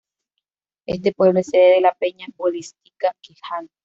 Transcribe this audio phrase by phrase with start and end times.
[0.87, 3.69] Este pueblo es sede de la Peña Bolística Quijano.